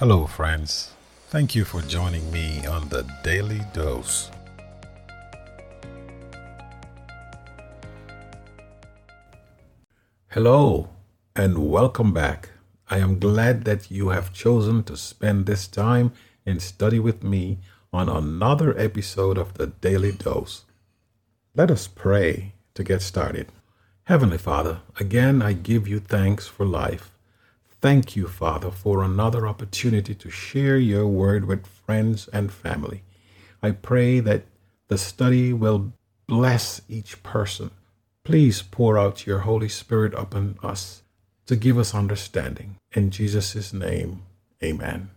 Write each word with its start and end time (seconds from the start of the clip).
Hello, 0.00 0.26
friends. 0.26 0.94
Thank 1.28 1.54
you 1.54 1.66
for 1.66 1.82
joining 1.82 2.32
me 2.32 2.64
on 2.64 2.88
the 2.88 3.02
Daily 3.22 3.60
Dose. 3.74 4.30
Hello, 10.28 10.88
and 11.36 11.70
welcome 11.70 12.14
back. 12.14 12.48
I 12.88 12.96
am 12.96 13.18
glad 13.18 13.66
that 13.66 13.90
you 13.90 14.08
have 14.08 14.32
chosen 14.32 14.84
to 14.84 14.96
spend 14.96 15.44
this 15.44 15.68
time 15.68 16.14
in 16.46 16.60
study 16.60 16.98
with 16.98 17.22
me 17.22 17.58
on 17.92 18.08
another 18.08 18.74
episode 18.78 19.36
of 19.36 19.52
the 19.58 19.66
Daily 19.66 20.12
Dose. 20.12 20.64
Let 21.54 21.70
us 21.70 21.86
pray 21.86 22.54
to 22.72 22.82
get 22.82 23.02
started. 23.02 23.52
Heavenly 24.04 24.38
Father, 24.38 24.80
again 24.98 25.42
I 25.42 25.52
give 25.52 25.86
you 25.86 26.00
thanks 26.00 26.46
for 26.46 26.64
life. 26.64 27.12
Thank 27.80 28.14
you, 28.14 28.28
Father, 28.28 28.70
for 28.70 29.02
another 29.02 29.46
opportunity 29.46 30.14
to 30.14 30.30
share 30.30 30.76
your 30.76 31.06
word 31.06 31.46
with 31.46 31.66
friends 31.66 32.28
and 32.28 32.52
family. 32.52 33.02
I 33.62 33.70
pray 33.70 34.20
that 34.20 34.44
the 34.88 34.98
study 34.98 35.54
will 35.54 35.92
bless 36.26 36.82
each 36.90 37.22
person. 37.22 37.70
Please 38.22 38.60
pour 38.60 38.98
out 38.98 39.26
your 39.26 39.40
Holy 39.40 39.68
Spirit 39.70 40.12
upon 40.12 40.58
us 40.62 41.02
to 41.46 41.56
give 41.56 41.78
us 41.78 41.94
understanding. 41.94 42.76
In 42.92 43.10
Jesus' 43.10 43.72
name, 43.72 44.22
amen. 44.62 45.10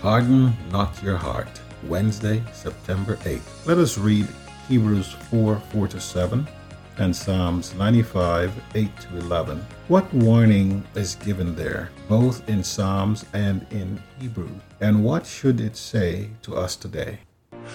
Harden 0.00 0.56
not 0.72 1.02
your 1.02 1.18
heart. 1.18 1.60
Wednesday, 1.84 2.42
September 2.54 3.16
8th. 3.16 3.66
Let 3.66 3.76
us 3.76 3.98
read 3.98 4.26
Hebrews 4.68 5.12
4 5.30 5.56
4 5.56 5.88
to 5.88 6.00
7 6.00 6.48
and 6.98 7.14
Psalms 7.14 7.74
95 7.74 8.52
8 8.74 9.00
to 9.00 9.18
11. 9.18 9.64
What 9.88 10.12
warning 10.12 10.84
is 10.94 11.14
given 11.14 11.54
there, 11.54 11.90
both 12.08 12.48
in 12.48 12.62
Psalms 12.62 13.24
and 13.32 13.66
in 13.70 14.02
Hebrew? 14.20 14.50
And 14.80 15.04
what 15.04 15.26
should 15.26 15.60
it 15.60 15.76
say 15.76 16.30
to 16.42 16.56
us 16.56 16.76
today? 16.76 17.20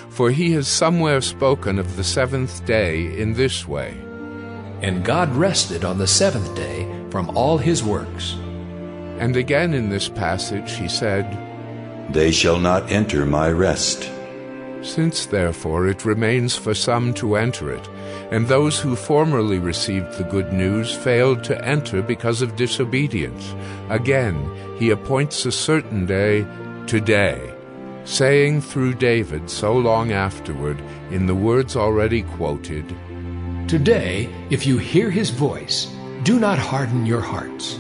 For 0.10 0.32
he 0.32 0.52
has 0.54 0.68
somewhere 0.68 1.22
spoken 1.22 1.80
of 1.80 1.96
the 1.96 2.04
seventh 2.04 2.66
day 2.66 3.18
in 3.20 3.34
this 3.34 3.68
way 3.68 3.98
And 4.82 5.06
God 5.06 5.34
rested 5.34 5.86
on 5.86 5.98
the 5.98 6.08
seventh 6.08 6.54
day 6.56 6.86
from 7.10 7.30
all 7.38 7.58
his 7.58 7.84
works. 7.84 8.34
And 9.18 9.38
again 9.38 9.74
in 9.74 9.90
this 9.90 10.10
passage 10.10 10.74
he 10.74 10.90
said, 10.90 11.26
They 12.12 12.32
shall 12.32 12.60
not 12.60 12.92
enter 12.92 13.26
my 13.26 13.50
rest. 13.50 14.12
Since 14.82 15.28
therefore 15.28 15.88
it 15.88 16.04
remains 16.04 16.58
for 16.58 16.74
some 16.74 17.14
to 17.14 17.38
enter 17.38 17.72
it, 17.72 17.88
and 18.34 18.48
those 18.48 18.80
who 18.80 18.96
formerly 18.96 19.60
received 19.60 20.18
the 20.18 20.24
good 20.24 20.52
news 20.52 20.92
failed 20.92 21.44
to 21.44 21.64
enter 21.64 22.02
because 22.02 22.42
of 22.42 22.56
disobedience, 22.56 23.54
again 23.90 24.36
he 24.80 24.90
appoints 24.90 25.46
a 25.46 25.52
certain 25.52 26.08
day, 26.08 26.44
today, 26.88 27.54
saying 28.06 28.60
through 28.60 28.96
David 28.96 29.48
so 29.48 29.78
long 29.78 30.12
afterward, 30.12 30.82
in 31.12 31.28
the 31.28 31.36
words 31.36 31.76
already 31.76 32.24
quoted, 32.24 32.88
Today, 33.68 34.28
if 34.50 34.66
you 34.66 34.80
hear 34.80 35.12
his 35.12 35.30
voice, 35.30 35.96
do 36.24 36.40
not 36.40 36.58
harden 36.58 37.06
your 37.06 37.22
hearts. 37.22 37.78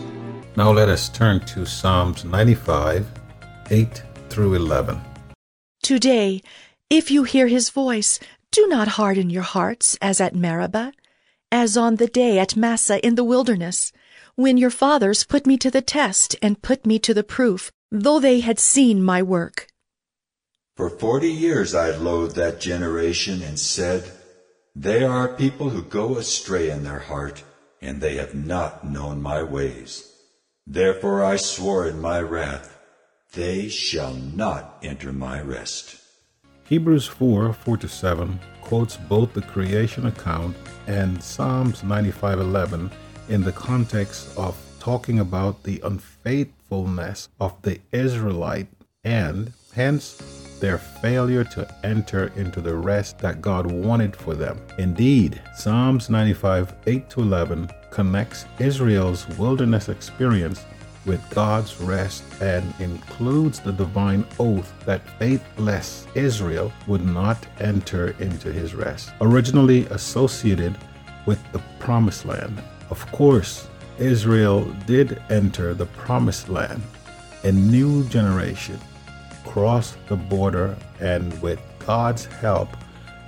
Now 0.55 0.71
let 0.71 0.87
us 0.87 1.09
turn 1.09 1.39
to 1.47 1.65
Psalms 1.65 2.25
95 2.25 3.07
8 3.71 4.03
through 4.29 4.53
11. 4.53 5.01
Today, 5.81 6.43
if 6.91 7.09
you 7.09 7.23
hear 7.23 7.47
his 7.47 7.71
voice, 7.71 8.19
do 8.53 8.67
not 8.67 8.87
harden 8.99 9.31
your 9.31 9.41
hearts 9.41 9.97
as 9.99 10.21
at 10.21 10.35
Meribah, 10.35 10.93
as 11.51 11.75
on 11.75 11.95
the 11.95 12.07
day 12.07 12.37
at 12.37 12.55
Massah 12.55 13.03
in 13.05 13.15
the 13.15 13.23
wilderness, 13.23 13.91
when 14.35 14.57
your 14.57 14.69
fathers 14.69 15.23
put 15.23 15.47
me 15.47 15.57
to 15.57 15.71
the 15.71 15.81
test 15.81 16.35
and 16.39 16.61
put 16.61 16.85
me 16.85 16.99
to 16.99 17.15
the 17.15 17.23
proof, 17.23 17.71
though 17.91 18.19
they 18.19 18.41
had 18.41 18.59
seen 18.59 19.03
my 19.03 19.23
work. 19.23 19.67
For 20.77 20.87
forty 20.87 21.31
years 21.31 21.73
I 21.73 21.97
loathed 21.97 22.35
that 22.35 22.61
generation 22.61 23.41
and 23.41 23.59
said, 23.59 24.11
They 24.75 25.03
are 25.03 25.29
a 25.29 25.35
people 25.35 25.71
who 25.71 25.81
go 25.81 26.17
astray 26.17 26.69
in 26.69 26.83
their 26.83 26.99
heart, 26.99 27.43
and 27.81 28.01
they 28.01 28.17
have 28.17 28.35
not 28.35 28.85
known 28.85 29.19
my 29.19 29.41
ways. 29.41 30.07
Therefore 30.67 31.23
I 31.23 31.37
swore 31.37 31.87
in 31.87 31.99
my 31.99 32.21
wrath, 32.21 32.77
They 33.33 33.67
shall 33.67 34.13
not 34.13 34.77
enter 34.83 35.11
my 35.11 35.41
rest. 35.41 36.02
Hebrews 36.65 37.05
4 37.05 37.53
4 37.53 37.79
7 37.81 38.39
quotes 38.61 38.95
both 38.95 39.33
the 39.33 39.41
creation 39.41 40.05
account 40.05 40.55
and 40.87 41.21
Psalms 41.21 41.83
95 41.83 42.39
11 42.39 42.91
in 43.29 43.43
the 43.43 43.51
context 43.51 44.37
of 44.37 44.57
talking 44.79 45.19
about 45.19 45.61
the 45.63 45.81
unfaithfulness 45.83 47.29
of 47.39 47.61
the 47.61 47.79
Israelite 47.91 48.67
and 49.03 49.51
hence 49.73 50.57
their 50.61 50.77
failure 50.77 51.43
to 51.43 51.67
enter 51.83 52.27
into 52.37 52.61
the 52.61 52.75
rest 52.75 53.19
that 53.19 53.41
God 53.41 53.69
wanted 53.69 54.15
for 54.15 54.33
them. 54.33 54.57
Indeed, 54.77 55.41
Psalms 55.55 56.09
95 56.09 56.73
8 56.87 57.13
11 57.17 57.69
connects 57.91 58.45
Israel's 58.59 59.27
wilderness 59.37 59.89
experience 59.89 60.63
with 61.05 61.27
God's 61.29 61.79
rest 61.81 62.23
and 62.41 62.73
includes 62.79 63.59
the 63.59 63.71
divine 63.71 64.25
oath 64.39 64.73
that 64.85 65.07
faithless 65.19 66.07
Israel 66.15 66.71
would 66.87 67.05
not 67.05 67.45
enter 67.59 68.15
into 68.19 68.51
his 68.51 68.73
rest, 68.73 69.11
originally 69.21 69.85
associated 69.87 70.77
with 71.25 71.39
the 71.51 71.61
promised 71.79 72.25
land. 72.25 72.61
Of 72.89 73.05
course, 73.11 73.67
Israel 73.97 74.65
did 74.85 75.21
enter 75.29 75.73
the 75.73 75.85
promised 75.87 76.49
land. 76.49 76.81
A 77.43 77.51
new 77.51 78.03
generation 78.05 78.79
crossed 79.45 79.97
the 80.07 80.15
border 80.15 80.75
and, 80.99 81.39
with 81.41 81.59
God's 81.85 82.25
help, 82.25 82.69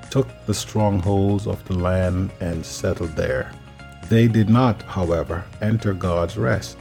took 0.09 0.27
the 0.45 0.53
strongholds 0.53 1.45
of 1.45 1.63
the 1.65 1.73
land 1.73 2.31
and 2.39 2.65
settled 2.65 3.15
there. 3.15 3.51
They 4.09 4.27
did 4.27 4.49
not, 4.49 4.81
however, 4.83 5.43
enter 5.61 5.93
God's 5.93 6.37
rest. 6.37 6.77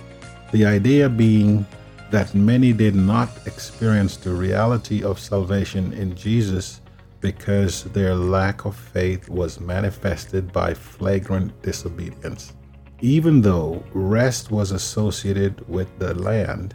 The 0.52 0.64
idea 0.64 1.08
being 1.08 1.66
that 2.10 2.34
many 2.34 2.72
did 2.72 2.94
not 2.94 3.28
experience 3.46 4.16
the 4.16 4.32
reality 4.32 5.02
of 5.02 5.18
salvation 5.18 5.92
in 5.92 6.14
Jesus 6.14 6.80
because 7.20 7.84
their 7.84 8.14
lack 8.14 8.66
of 8.66 8.76
faith 8.76 9.28
was 9.28 9.58
manifested 9.58 10.52
by 10.52 10.74
flagrant 10.74 11.50
disobedience. 11.62 12.52
Even 13.00 13.40
though 13.40 13.82
rest 13.92 14.50
was 14.50 14.70
associated 14.70 15.66
with 15.68 15.88
the 15.98 16.14
land, 16.14 16.74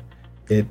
it 0.49 0.65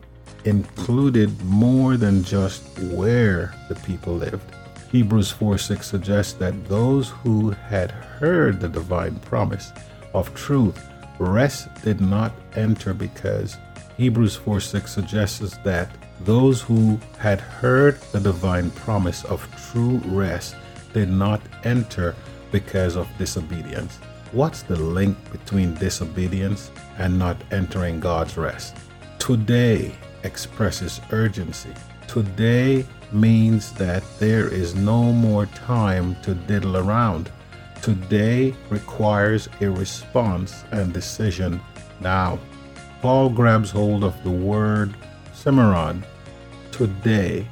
included 0.44 1.30
more 1.44 1.96
than 1.96 2.22
just 2.22 2.62
where 2.92 3.54
the 3.68 3.74
people 3.76 4.14
lived. 4.16 4.54
Hebrews 4.90 5.30
4 5.30 5.58
6 5.58 5.86
suggests 5.86 6.32
that 6.34 6.68
those 6.68 7.10
who 7.10 7.50
had 7.50 7.90
heard 7.90 8.60
the 8.60 8.68
divine 8.68 9.18
promise 9.20 9.72
of 10.14 10.34
truth 10.34 10.80
rest 11.18 11.68
did 11.82 12.00
not 12.00 12.32
enter 12.54 12.94
because 12.94 13.56
Hebrews 13.96 14.36
4 14.36 14.60
6 14.60 14.90
suggests 14.90 15.56
that 15.64 15.90
those 16.20 16.60
who 16.60 16.98
had 17.18 17.40
heard 17.40 18.00
the 18.12 18.20
divine 18.20 18.70
promise 18.70 19.24
of 19.24 19.48
true 19.70 20.00
rest 20.06 20.56
did 20.92 21.08
not 21.08 21.40
enter 21.64 22.14
because 22.50 22.96
of 22.96 23.08
disobedience. 23.18 23.98
What's 24.32 24.62
the 24.62 24.76
link 24.76 25.16
between 25.32 25.74
disobedience 25.74 26.70
and 26.98 27.18
not 27.18 27.36
entering 27.50 27.98
God's 28.00 28.36
rest? 28.36 28.76
Today 29.18 29.94
expresses 30.22 31.00
urgency. 31.12 31.72
Today 32.06 32.84
means 33.12 33.72
that 33.74 34.02
there 34.18 34.48
is 34.48 34.74
no 34.74 35.12
more 35.12 35.46
time 35.46 36.14
to 36.22 36.34
diddle 36.34 36.76
around. 36.76 37.30
Today 37.88 38.54
requires 38.68 39.48
a 39.62 39.70
response 39.70 40.62
and 40.72 40.92
decision 40.92 41.58
now. 42.00 42.38
Paul 43.00 43.30
grabs 43.30 43.70
hold 43.70 44.04
of 44.04 44.22
the 44.24 44.30
word 44.30 44.94
semeron 45.32 46.04
today 46.70 47.48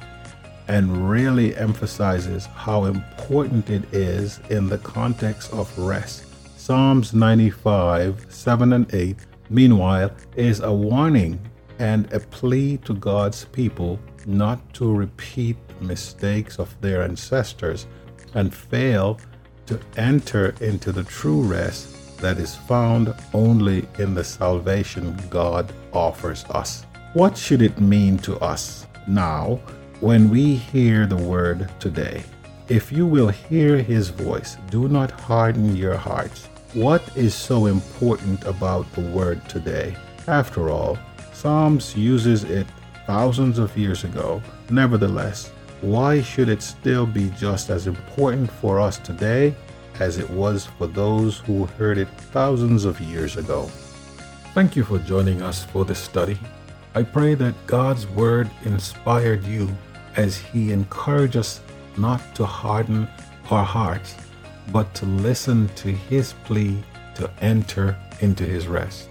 and 0.67 1.09
really 1.09 1.55
emphasizes 1.55 2.45
how 2.45 2.85
important 2.85 3.71
it 3.71 3.91
is 3.91 4.39
in 4.51 4.67
the 4.67 4.77
context 4.77 5.51
of 5.53 5.75
rest. 5.75 6.25
Psalms 6.55 7.15
95, 7.15 8.27
7 8.29 8.73
and 8.73 8.93
8, 8.93 9.17
meanwhile, 9.49 10.11
is 10.35 10.59
a 10.59 10.71
warning 10.71 11.39
and 11.79 12.13
a 12.13 12.19
plea 12.19 12.77
to 12.85 12.93
God's 12.93 13.45
people 13.45 13.97
not 14.27 14.71
to 14.75 14.93
repeat 14.93 15.57
mistakes 15.81 16.59
of 16.59 16.79
their 16.79 17.01
ancestors 17.01 17.87
and 18.35 18.53
fail 18.53 19.19
to 19.67 19.79
enter 19.97 20.55
into 20.61 20.91
the 20.91 21.03
true 21.03 21.41
rest 21.41 22.17
that 22.17 22.37
is 22.37 22.55
found 22.55 23.13
only 23.33 23.87
in 23.99 24.13
the 24.13 24.23
salvation 24.23 25.15
God 25.29 25.71
offers 25.93 26.45
us. 26.45 26.85
What 27.13 27.37
should 27.37 27.61
it 27.61 27.79
mean 27.79 28.17
to 28.19 28.37
us 28.39 28.87
now 29.07 29.59
when 29.99 30.29
we 30.29 30.55
hear 30.55 31.05
the 31.05 31.15
word 31.15 31.69
today? 31.79 32.23
If 32.69 32.91
you 32.91 33.05
will 33.05 33.29
hear 33.29 33.77
his 33.81 34.09
voice, 34.09 34.57
do 34.69 34.87
not 34.87 35.11
harden 35.11 35.75
your 35.75 35.95
hearts. 35.95 36.47
What 36.73 37.01
is 37.15 37.33
so 37.33 37.67
important 37.67 38.43
about 38.43 38.91
the 38.93 39.01
word 39.01 39.47
today? 39.47 39.95
After 40.27 40.69
all, 40.69 40.97
Psalms 41.33 41.95
uses 41.95 42.43
it 42.43 42.67
thousands 43.05 43.57
of 43.57 43.77
years 43.77 44.03
ago. 44.03 44.41
Nevertheless, 44.69 45.51
why 45.81 46.21
should 46.21 46.49
it 46.49 46.61
still 46.61 47.05
be 47.05 47.29
just 47.37 47.69
as 47.69 47.85
important 47.85 48.51
for 48.51 48.79
us 48.79 48.97
today 48.97 49.55
as 49.99 50.17
it 50.17 50.29
was 50.29 50.65
for 50.65 50.87
those 50.87 51.39
who 51.39 51.65
heard 51.65 51.97
it 51.97 52.07
thousands 52.31 52.83
of 52.83 52.99
years 52.99 53.37
ago? 53.37 53.69
Thank 54.53 54.75
you 54.75 54.83
for 54.83 54.97
joining 54.99 55.41
us 55.41 55.63
for 55.65 55.85
this 55.85 55.99
study. 55.99 56.37
I 56.95 57.03
pray 57.03 57.35
that 57.35 57.67
God's 57.67 58.07
Word 58.07 58.49
inspired 58.65 59.43
you 59.43 59.69
as 60.15 60.37
He 60.37 60.71
encouraged 60.71 61.37
us 61.37 61.61
not 61.95 62.21
to 62.35 62.45
harden 62.45 63.07
our 63.51 63.63
hearts, 63.63 64.15
but 64.71 64.93
to 64.95 65.05
listen 65.05 65.69
to 65.75 65.89
His 65.89 66.33
plea 66.43 66.83
to 67.15 67.29
enter 67.41 67.95
into 68.21 68.43
His 68.43 68.67
rest. 68.67 69.09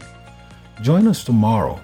Join 0.82 1.06
us 1.06 1.22
tomorrow 1.22 1.80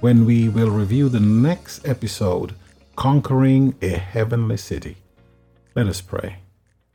when 0.00 0.24
we 0.24 0.48
will 0.48 0.70
review 0.70 1.08
the 1.08 1.20
next 1.20 1.86
episode 1.86 2.54
Conquering 2.96 3.74
a 3.80 3.88
Heavenly 3.88 4.58
City. 4.58 4.98
Let 5.74 5.86
us 5.86 6.02
pray. 6.02 6.36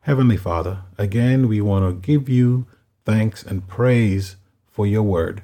Heavenly 0.01 0.37
Father, 0.37 0.83
again 0.97 1.47
we 1.47 1.59
want 1.59 1.85
to 1.85 2.07
give 2.07 2.29
you 2.29 2.67
thanks 3.03 3.41
and 3.43 3.67
praise 3.67 4.35
for 4.67 4.85
your 4.85 5.01
word. 5.01 5.41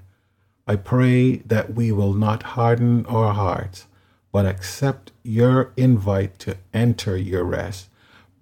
I 0.68 0.76
pray 0.76 1.38
that 1.38 1.74
we 1.74 1.92
will 1.92 2.14
not 2.14 2.44
harden 2.44 3.06
our 3.08 3.34
hearts, 3.34 3.88
but 4.32 4.46
accept 4.46 5.12
your 5.24 5.74
invite 5.76 6.38
to 6.40 6.58
enter 6.72 7.18
your 7.18 7.44
rest. 7.44 7.90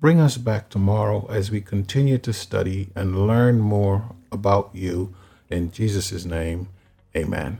Bring 0.01 0.19
us 0.19 0.35
back 0.37 0.69
tomorrow 0.69 1.25
as 1.29 1.49
we 1.49 1.61
continue 1.61 2.17
to 2.19 2.33
study 2.33 2.89
and 2.93 3.25
learn 3.25 3.59
more 3.59 4.13
about 4.31 4.69
you. 4.73 5.15
In 5.49 5.71
Jesus' 5.71 6.25
name, 6.25 6.67
amen. 7.15 7.59